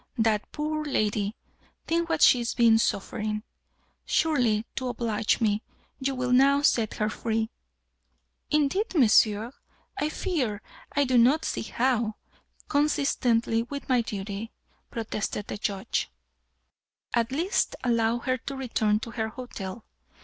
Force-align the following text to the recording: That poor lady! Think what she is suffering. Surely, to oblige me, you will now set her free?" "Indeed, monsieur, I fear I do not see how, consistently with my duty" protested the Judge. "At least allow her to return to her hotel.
That 0.17 0.51
poor 0.51 0.83
lady! 0.83 1.35
Think 1.85 2.09
what 2.09 2.23
she 2.23 2.39
is 2.39 2.57
suffering. 2.81 3.43
Surely, 4.03 4.65
to 4.75 4.87
oblige 4.87 5.39
me, 5.39 5.61
you 5.99 6.15
will 6.15 6.31
now 6.31 6.63
set 6.63 6.95
her 6.95 7.07
free?" 7.07 7.51
"Indeed, 8.49 8.95
monsieur, 8.95 9.53
I 9.99 10.09
fear 10.09 10.63
I 10.91 11.03
do 11.03 11.19
not 11.19 11.45
see 11.45 11.61
how, 11.61 12.15
consistently 12.67 13.61
with 13.61 13.87
my 13.87 14.01
duty" 14.01 14.51
protested 14.89 15.45
the 15.45 15.57
Judge. 15.59 16.09
"At 17.13 17.31
least 17.31 17.75
allow 17.83 18.17
her 18.17 18.37
to 18.37 18.55
return 18.55 18.99
to 19.01 19.11
her 19.11 19.27
hotel. 19.27 19.85